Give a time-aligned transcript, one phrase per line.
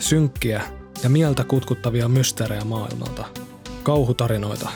[0.00, 0.62] synkkiä
[1.02, 3.24] ja mieltä kutkuttavia mysteerejä maailmalta,
[3.82, 4.68] kauhutarinoita,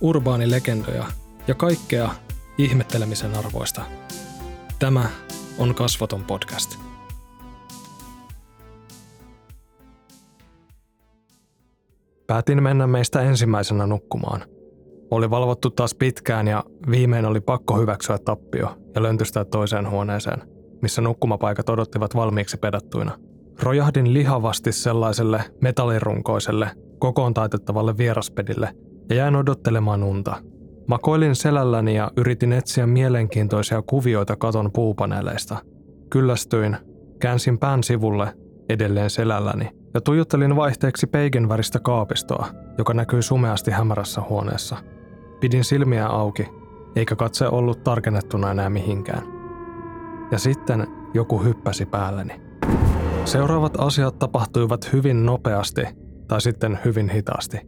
[0.00, 1.06] urbaanilegendoja
[1.48, 2.10] ja kaikkea
[2.58, 3.82] ihmettelemisen arvoista.
[4.78, 5.08] Tämä
[5.58, 6.78] on Kasvoton podcast.
[12.26, 14.44] Päätin mennä meistä ensimmäisenä nukkumaan.
[15.10, 20.42] Oli valvottu taas pitkään ja viimein oli pakko hyväksyä tappio ja löntystää toiseen huoneeseen,
[20.82, 23.18] missä nukkumapaikat odottivat valmiiksi pedattuina–
[23.62, 28.74] Rojahdin lihavasti sellaiselle metallirunkoiselle, kokoon taitettavalle vieraspedille
[29.08, 30.36] ja jäin odottelemaan unta.
[30.86, 35.56] Makoilin selälläni ja yritin etsiä mielenkiintoisia kuvioita katon puupaneeleista.
[36.10, 36.76] Kyllästyin,
[37.20, 38.34] käänsin pään sivulle
[38.68, 42.46] edelleen selälläni ja tuijottelin vaihteeksi peigen väristä kaapistoa,
[42.78, 44.76] joka näkyi sumeasti hämärässä huoneessa.
[45.40, 46.46] Pidin silmiä auki,
[46.96, 49.22] eikä katse ollut tarkennettuna enää mihinkään.
[50.30, 52.43] Ja sitten joku hyppäsi päälleni.
[53.24, 55.82] Seuraavat asiat tapahtuivat hyvin nopeasti
[56.28, 57.60] tai sitten hyvin hitaasti.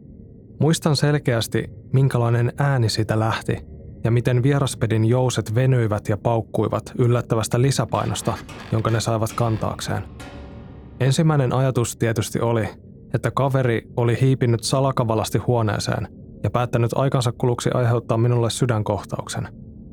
[0.59, 3.57] Muistan selkeästi, minkälainen ääni siitä lähti
[4.03, 8.33] ja miten vieraspedin jouset venyivät ja paukkuivat yllättävästä lisäpainosta,
[8.71, 10.03] jonka ne saivat kantaakseen.
[10.99, 12.69] Ensimmäinen ajatus tietysti oli,
[13.13, 16.07] että kaveri oli hiipinyt salakavalasti huoneeseen
[16.43, 19.47] ja päättänyt aikansa kuluksi aiheuttaa minulle sydänkohtauksen.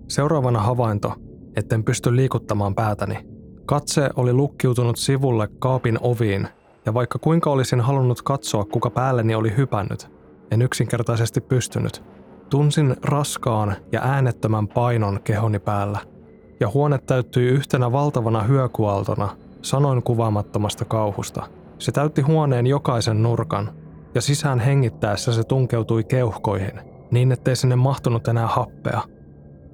[0.08, 1.14] Seuraavana havainto,
[1.56, 3.18] etten pysty liikuttamaan päätäni–
[3.66, 6.48] Katse oli lukkiutunut sivulle kaapin oviin,
[6.86, 10.10] ja vaikka kuinka olisin halunnut katsoa, kuka päälleni oli hypännyt,
[10.50, 12.04] en yksinkertaisesti pystynyt.
[12.50, 15.98] Tunsin raskaan ja äänettömän painon kehoni päällä,
[16.60, 19.28] ja huone täyttyi yhtenä valtavana hyökualtona,
[19.62, 21.46] sanoin kuvaamattomasta kauhusta.
[21.78, 23.70] Se täytti huoneen jokaisen nurkan,
[24.14, 29.00] ja sisään hengittäessä se tunkeutui keuhkoihin, niin ettei sinne mahtunut enää happea.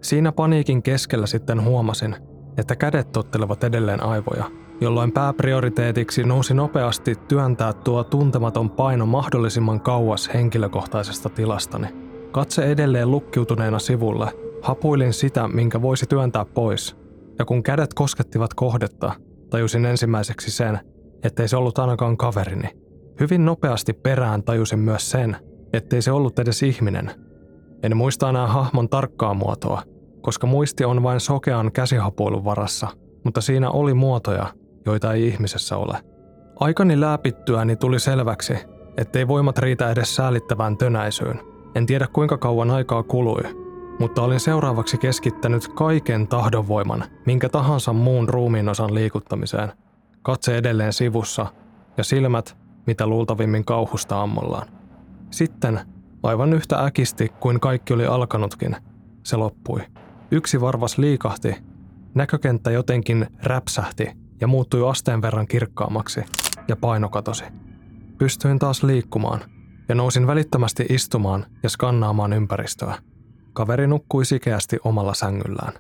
[0.03, 2.17] Siinä paniikin keskellä sitten huomasin,
[2.61, 4.45] että kädet tottelevat edelleen aivoja,
[4.81, 11.89] jolloin pääprioriteetiksi nousi nopeasti työntää tuo tuntematon paino mahdollisimman kauas henkilökohtaisesta tilastani.
[12.33, 14.33] Katse edelleen lukkiutuneena sivulle,
[14.63, 16.97] hapuilin sitä, minkä voisi työntää pois,
[17.39, 19.13] ja kun kädet koskettivat kohdetta,
[19.51, 20.81] tajusin ensimmäiseksi sen,
[21.23, 22.69] ettei se ollut ainakaan kaverini.
[23.21, 25.37] Hyvin nopeasti perään tajusin myös sen,
[25.73, 27.11] ettei se ollut edes ihminen.
[27.83, 29.83] En muista enää hahmon tarkkaa muotoa,
[30.21, 32.89] koska muisti on vain sokean käsihapuilun varassa,
[33.25, 34.47] mutta siinä oli muotoja,
[34.87, 35.99] joita ei ihmisessä ole.
[36.61, 38.55] Aikani läpittyäni tuli selväksi,
[38.97, 41.41] ettei voimat riitä edes säälittävään tönäisyyn.
[41.75, 43.43] En tiedä kuinka kauan aikaa kului,
[43.99, 49.73] mutta olin seuraavaksi keskittänyt kaiken tahdonvoiman, minkä tahansa muun ruumiin osan liikuttamiseen.
[50.23, 51.47] Katse edelleen sivussa
[51.97, 54.69] ja silmät, mitä luultavimmin kauhusta ammollaan.
[55.31, 55.81] Sitten,
[56.23, 58.77] aivan yhtä äkisti kuin kaikki oli alkanutkin,
[59.23, 59.81] se loppui.
[60.33, 61.57] Yksi varvas liikahti,
[62.15, 64.11] näkökenttä jotenkin räpsähti
[64.41, 66.21] ja muuttui asteen verran kirkkaammaksi,
[66.69, 67.45] ja paino katosi.
[68.19, 69.41] Pystyin taas liikkumaan,
[69.89, 72.95] ja nousin välittömästi istumaan ja skannaamaan ympäristöä.
[73.53, 75.73] Kaveri nukkui sikeästi omalla sängyllään.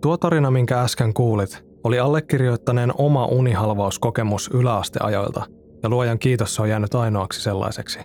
[0.00, 5.46] Tuo tarina, minkä äsken kuulit, oli allekirjoittaneen oma unihalvauskokemus yläasteajoilta,
[5.82, 7.98] ja luojan kiitos se on jäänyt ainoaksi sellaiseksi.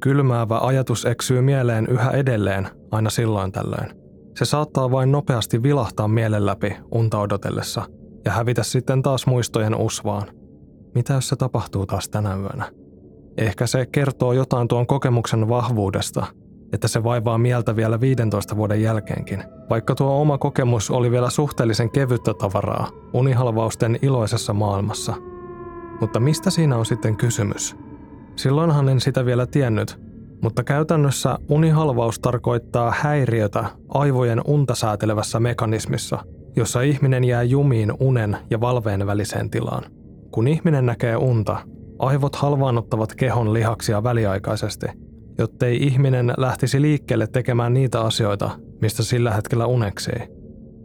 [0.00, 4.02] Kylmäävä ajatus eksyy mieleen yhä edelleen, aina silloin tällöin.
[4.36, 7.82] Se saattaa vain nopeasti vilahtaa mielen läpi unta odotellessa
[8.24, 10.28] ja hävitä sitten taas muistojen usvaan.
[10.94, 12.72] Mitä jos se tapahtuu taas tänä yönä?
[13.36, 16.26] Ehkä se kertoo jotain tuon kokemuksen vahvuudesta
[16.72, 19.44] että se vaivaa mieltä vielä 15 vuoden jälkeenkin.
[19.70, 25.14] Vaikka tuo oma kokemus oli vielä suhteellisen kevyttä tavaraa unihalvausten iloisessa maailmassa.
[26.00, 27.76] Mutta mistä siinä on sitten kysymys?
[28.36, 30.00] Silloinhan en sitä vielä tiennyt,
[30.42, 36.18] mutta käytännössä unihalvaus tarkoittaa häiriötä aivojen unta säätelevässä mekanismissa,
[36.56, 39.84] jossa ihminen jää jumiin unen ja valveen väliseen tilaan.
[40.30, 41.56] Kun ihminen näkee unta,
[41.98, 44.86] aivot halvaannuttavat kehon lihaksia väliaikaisesti–
[45.38, 48.50] jottei ihminen lähtisi liikkeelle tekemään niitä asioita,
[48.80, 50.28] mistä sillä hetkellä uneksii.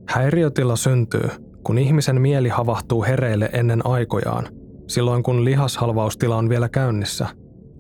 [0.09, 1.29] Häiriötila syntyy,
[1.63, 4.47] kun ihmisen mieli havahtuu hereille ennen aikojaan,
[4.88, 7.27] silloin kun lihashalvaustila on vielä käynnissä.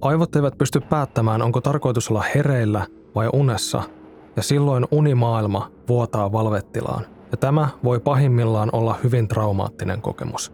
[0.01, 2.85] Aivot eivät pysty päättämään, onko tarkoitus olla hereillä
[3.15, 3.83] vai unessa,
[4.35, 7.05] ja silloin unimaailma vuotaa valvettilaan.
[7.31, 10.53] Ja tämä voi pahimmillaan olla hyvin traumaattinen kokemus.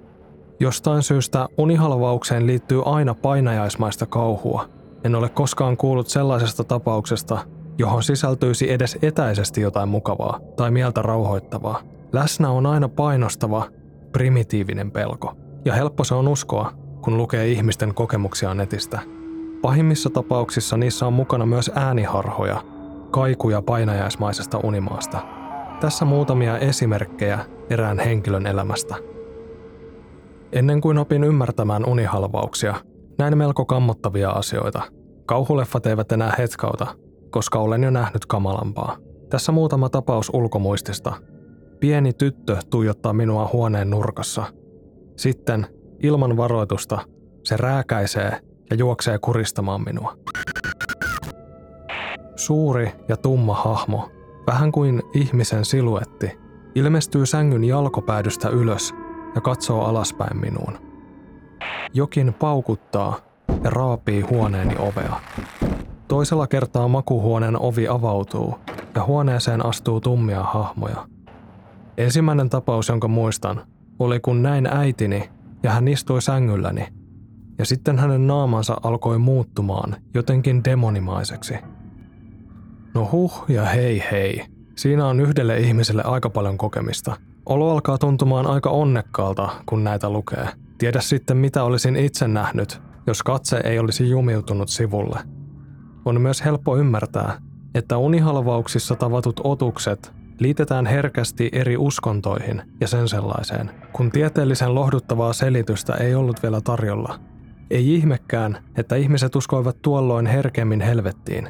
[0.59, 4.65] Jostain syystä unihalvaukseen liittyy aina painajaismaista kauhua,
[5.03, 7.37] en ole koskaan kuullut sellaisesta tapauksesta,
[7.77, 11.81] johon sisältyisi edes etäisesti jotain mukavaa tai mieltä rauhoittavaa.
[12.11, 13.65] Läsnä on aina painostava,
[14.11, 15.33] primitiivinen pelko.
[15.65, 18.99] Ja helppo se on uskoa, kun lukee ihmisten kokemuksia netistä.
[19.61, 22.63] Pahimmissa tapauksissa niissä on mukana myös ääniharhoja,
[23.11, 25.19] kaikuja painajaismaisesta unimaasta.
[25.79, 27.39] Tässä muutamia esimerkkejä
[27.69, 28.95] erään henkilön elämästä.
[30.51, 32.75] Ennen kuin opin ymmärtämään unihalvauksia,
[33.17, 34.81] näin melko kammottavia asioita.
[35.25, 36.87] Kauhuleffat eivät enää hetkauta,
[37.29, 38.97] koska olen jo nähnyt kamalampaa.
[39.29, 41.13] Tässä muutama tapaus ulkomuistista.
[41.79, 44.43] Pieni tyttö tuijottaa minua huoneen nurkassa.
[45.17, 45.67] Sitten,
[45.99, 46.99] ilman varoitusta,
[47.43, 48.39] se rääkäisee
[48.69, 50.17] ja juoksee kuristamaan minua.
[52.35, 54.09] Suuri ja tumma hahmo,
[54.47, 56.31] vähän kuin ihmisen siluetti,
[56.75, 58.93] ilmestyy sängyn jalkopäädystä ylös
[59.35, 60.92] ja katsoo alaspäin minuun.
[61.93, 63.17] Jokin paukuttaa
[63.63, 65.15] ja raapii huoneeni ovea.
[66.07, 68.55] Toisella kertaa makuhuoneen ovi avautuu
[68.95, 71.07] ja huoneeseen astuu tummia hahmoja.
[71.97, 73.61] Ensimmäinen tapaus, jonka muistan,
[73.99, 75.29] oli kun näin äitini
[75.63, 76.87] ja hän istui sängylläni.
[77.57, 81.53] Ja sitten hänen naamansa alkoi muuttumaan jotenkin demonimaiseksi.
[82.93, 84.45] No huh ja hei hei.
[84.75, 87.15] Siinä on yhdelle ihmiselle aika paljon kokemista.
[87.45, 90.47] Olo alkaa tuntumaan aika onnekkaalta, kun näitä lukee.
[90.83, 95.19] Tiedä sitten mitä olisin itse nähnyt, jos katse ei olisi jumiutunut sivulle.
[96.05, 97.41] On myös helppo ymmärtää,
[97.75, 105.93] että unihalvauksissa tavatut otukset liitetään herkästi eri uskontoihin ja sen sellaiseen, kun tieteellisen lohduttavaa selitystä
[105.93, 107.19] ei ollut vielä tarjolla.
[107.71, 111.49] Ei ihmekään, että ihmiset uskoivat tuolloin herkemmin helvettiin.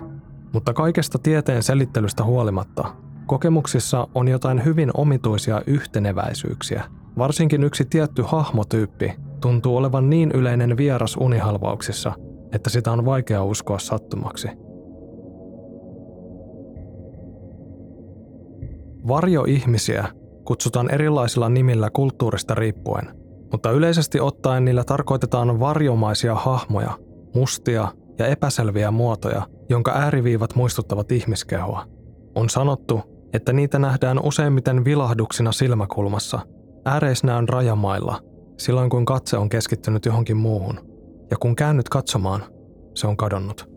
[0.52, 2.96] Mutta kaikesta tieteen selittelystä huolimatta,
[3.26, 6.84] kokemuksissa on jotain hyvin omituisia yhteneväisyyksiä.
[7.18, 12.13] Varsinkin yksi tietty hahmotyyppi tuntuu olevan niin yleinen vieras unihalvauksissa,
[12.51, 14.48] että sitä on vaikea uskoa sattumaksi.
[19.07, 20.07] Varjoihmisiä
[20.45, 23.16] kutsutaan erilaisilla nimillä kulttuurista riippuen,
[23.51, 26.92] mutta yleisesti ottaen niillä tarkoitetaan varjomaisia hahmoja,
[27.36, 27.88] mustia
[28.19, 31.86] ja epäselviä muotoja, jonka ääriviivat muistuttavat ihmiskehoa.
[32.36, 33.01] On sanottu,
[33.34, 36.39] että niitä nähdään useimmiten vilahduksina silmäkulmassa,
[36.86, 40.80] ääreisnäön rajamailla, silloin kun katse on keskittynyt johonkin muuhun.
[41.32, 42.44] Ja kun käännyt katsomaan,
[42.96, 43.70] se on kadonnut.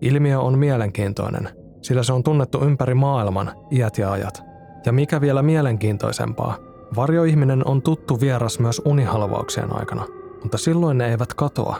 [0.00, 1.48] Ilmiö on mielenkiintoinen,
[1.82, 4.42] sillä se on tunnettu ympäri maailman iät ja ajat–
[4.86, 6.56] ja mikä vielä mielenkiintoisempaa,
[6.96, 10.06] varjoihminen on tuttu vieras myös unihalvauksien aikana,
[10.42, 11.76] mutta silloin ne eivät katoa.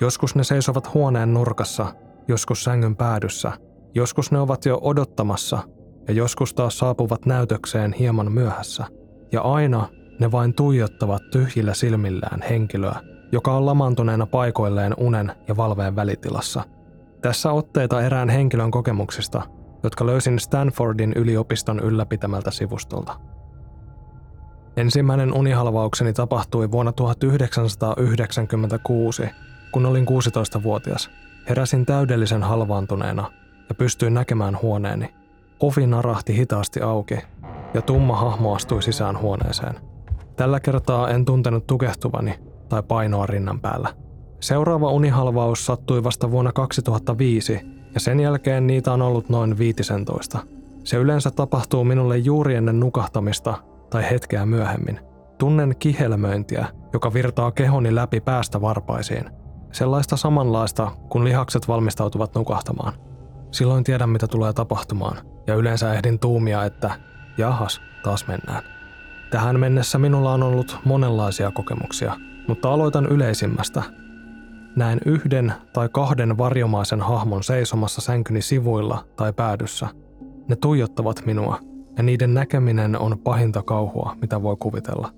[0.00, 1.94] Joskus ne seisovat huoneen nurkassa,
[2.28, 3.52] joskus sängyn päädyssä,
[3.94, 5.58] joskus ne ovat jo odottamassa
[6.08, 8.84] ja joskus taas saapuvat näytökseen hieman myöhässä.
[9.32, 13.00] Ja aina ne vain tuijottavat tyhjillä silmillään henkilöä,
[13.32, 16.62] joka on lamantuneena paikoilleen unen ja valveen välitilassa.
[17.22, 19.42] Tässä otteita erään henkilön kokemuksista,
[19.82, 23.20] jotka löysin Stanfordin yliopiston ylläpitämältä sivustolta.
[24.76, 29.28] Ensimmäinen unihalvaukseni tapahtui vuonna 1996,
[29.72, 31.10] kun olin 16-vuotias.
[31.48, 33.30] Heräsin täydellisen halvaantuneena
[33.68, 35.14] ja pystyin näkemään huoneeni.
[35.60, 37.18] Ovi narahti hitaasti auki
[37.74, 39.95] ja tumma hahmo astui sisään huoneeseen.
[40.36, 42.34] Tällä kertaa en tuntenut tukehtuvani
[42.68, 43.88] tai painoa rinnan päällä.
[44.40, 47.60] Seuraava unihalvaus sattui vasta vuonna 2005
[47.94, 50.38] ja sen jälkeen niitä on ollut noin 15.
[50.84, 53.54] Se yleensä tapahtuu minulle juuri ennen nukahtamista
[53.90, 55.00] tai hetkeä myöhemmin.
[55.38, 59.24] Tunnen kihelmöintiä, joka virtaa kehoni läpi päästä varpaisiin.
[59.72, 62.92] Sellaista samanlaista, kun lihakset valmistautuvat nukahtamaan.
[63.50, 66.90] Silloin tiedän, mitä tulee tapahtumaan, ja yleensä ehdin tuumia, että
[67.38, 68.75] jahas, taas mennään.
[69.30, 72.16] Tähän mennessä minulla on ollut monenlaisia kokemuksia,
[72.48, 73.82] mutta aloitan yleisimmästä,
[74.76, 79.88] Näen yhden tai kahden varjomaisen hahmon seisomassa sänkyni sivuilla tai päädyssä.
[80.48, 81.58] Ne tuijottavat minua,
[81.96, 85.12] ja niiden näkeminen on pahinta kauhua, mitä voi kuvitella.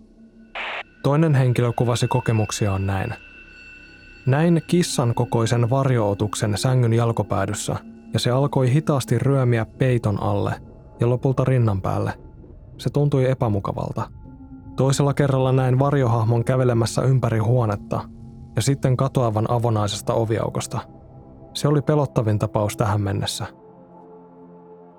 [1.03, 3.15] Toinen henkilö kuvasi kokemuksiaan näin.
[4.27, 7.77] Näin kissan kokoisen varjootuksen sängyn jalkopäädyssä,
[8.12, 10.55] ja se alkoi hitaasti ryömiä peiton alle
[11.00, 12.27] ja lopulta rinnan päälle.
[12.78, 14.11] Se tuntui epämukavalta.
[14.76, 18.00] Toisella kerralla näin varjohahmon kävelemässä ympäri huonetta
[18.56, 20.78] ja sitten katoavan avonaisesta oviaukosta.
[21.54, 23.47] Se oli pelottavin tapaus tähän mennessä.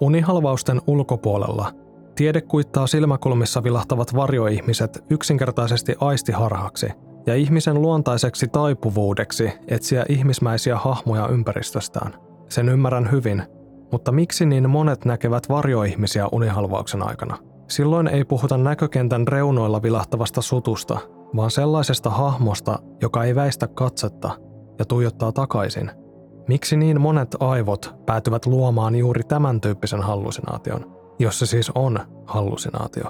[0.01, 1.71] Unihalvausten ulkopuolella
[2.15, 6.91] tiede kuittaa silmäkulmissa vilahtavat varjoihmiset yksinkertaisesti aistiharhaksi
[7.25, 12.13] ja ihmisen luontaiseksi taipuvuudeksi etsiä ihmismäisiä hahmoja ympäristöstään.
[12.50, 13.43] Sen ymmärrän hyvin,
[13.91, 17.38] mutta miksi niin monet näkevät varjoihmisiä unihalvauksen aikana?
[17.70, 21.00] Silloin ei puhuta näkökentän reunoilla vilahtavasta sutusta,
[21.36, 24.32] vaan sellaisesta hahmosta, joka ei väistä katsetta
[24.80, 25.92] ja tuijottaa takaisin.
[26.48, 33.04] Miksi niin monet aivot päätyvät luomaan juuri tämän tyyppisen hallusinaation, jos se siis on hallusinaatio?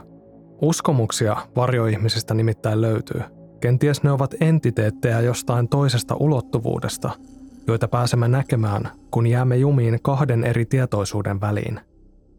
[0.62, 3.22] Uskomuksia varjoihmisistä nimittäin löytyy.
[3.60, 7.12] Kenties ne ovat entiteettejä jostain toisesta ulottuvuudesta,
[7.68, 11.80] joita pääsemme näkemään, kun jäämme jumiin kahden eri tietoisuuden väliin.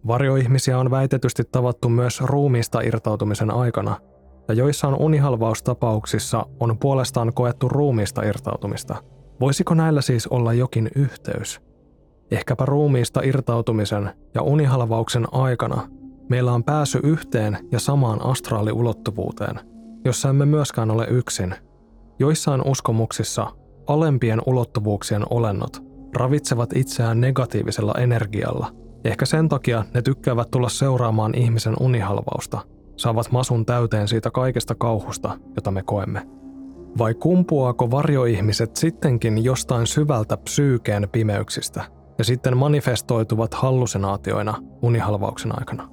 [0.06, 3.96] Varjoihmisiä on väitetysti tavattu myös ruumiista irtautumisen aikana,
[4.48, 8.96] ja joissain unihalvaustapauksissa on puolestaan koettu ruumiista irtautumista.
[9.40, 11.60] Voisiko näillä siis olla jokin yhteys?
[12.30, 15.88] Ehkäpä ruumiista irtautumisen ja unihalvauksen aikana
[16.28, 19.60] meillä on pääsy yhteen ja samaan astraaliulottuvuuteen,
[20.04, 21.54] jossa emme myöskään ole yksin.
[22.18, 23.46] Joissain uskomuksissa
[23.86, 25.82] alempien ulottuvuuksien olennot
[26.16, 28.72] ravitsevat itseään negatiivisella energialla.
[29.04, 32.60] Ehkä sen takia ne tykkäävät tulla seuraamaan ihmisen unihalvausta,
[32.96, 36.26] saavat masun täyteen siitä kaikesta kauhusta, jota me koemme.
[36.98, 41.84] Vai kumpuaako varjoihmiset sittenkin jostain syvältä psyykeen pimeyksistä
[42.18, 45.88] ja sitten manifestoituvat hallusinaatioina unihalvauksen aikana?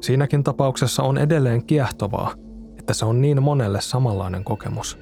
[0.00, 2.34] Siinäkin tapauksessa on edelleen kiehtovaa,
[2.78, 4.98] että se on niin monelle samanlainen kokemus.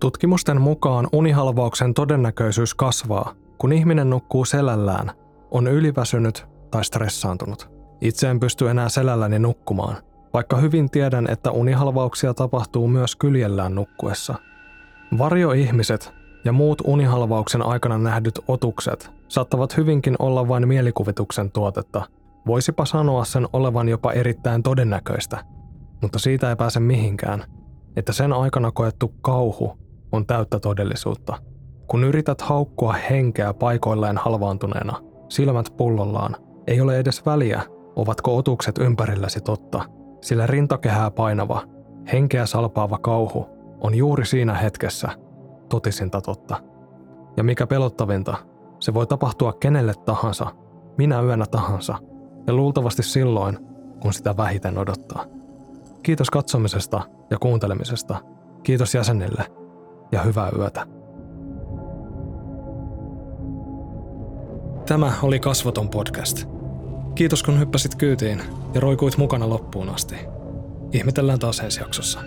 [0.00, 5.10] Tutkimusten mukaan unihalvauksen todennäköisyys kasvaa, kun ihminen nukkuu selällään,
[5.50, 7.70] on yliväsynyt tai stressaantunut.
[8.00, 9.96] Itse en pysty enää selälläni nukkumaan,
[10.34, 14.34] vaikka hyvin tiedän, että unihalvauksia tapahtuu myös kyljellään nukkuessa.
[15.18, 16.12] Varjoihmiset
[16.44, 22.02] ja muut unihalvauksen aikana nähdyt otukset saattavat hyvinkin olla vain mielikuvituksen tuotetta.
[22.46, 25.44] Voisipa sanoa sen olevan jopa erittäin todennäköistä,
[26.02, 27.44] mutta siitä ei pääse mihinkään,
[27.96, 29.78] että sen aikana koettu kauhu
[30.12, 31.49] on täyttä todellisuutta.
[31.90, 37.62] Kun yrität haukkua henkeä paikoilleen halvaantuneena, silmät pullollaan, ei ole edes väliä,
[37.96, 39.84] ovatko otukset ympärilläsi totta,
[40.20, 41.62] sillä rintakehää painava,
[42.12, 43.46] henkeä salpaava kauhu
[43.80, 45.08] on juuri siinä hetkessä
[45.68, 46.56] totisinta totta.
[47.36, 48.36] Ja mikä pelottavinta,
[48.80, 50.46] se voi tapahtua kenelle tahansa,
[50.98, 51.98] minä yönä tahansa,
[52.46, 53.58] ja luultavasti silloin,
[54.02, 55.24] kun sitä vähiten odottaa.
[56.02, 58.16] Kiitos katsomisesta ja kuuntelemisesta.
[58.62, 59.44] Kiitos jäsenille
[60.12, 60.99] ja hyvää yötä.
[64.86, 66.44] Tämä oli Kasvoton podcast.
[67.14, 68.42] Kiitos kun hyppäsit kyytiin
[68.74, 70.16] ja roikuit mukana loppuun asti.
[70.92, 72.20] Ihmetellään taas ensi jaksossa.